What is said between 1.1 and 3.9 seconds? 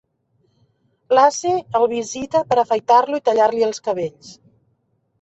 Lace el visita per afaitar-lo i tallar-li els